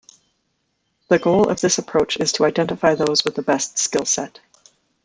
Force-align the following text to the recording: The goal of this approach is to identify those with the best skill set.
The 1.09 1.19
goal 1.19 1.47
of 1.47 1.61
this 1.61 1.77
approach 1.77 2.17
is 2.17 2.31
to 2.31 2.45
identify 2.45 2.95
those 2.95 3.23
with 3.23 3.35
the 3.35 3.43
best 3.43 3.77
skill 3.77 4.05
set. 4.05 4.39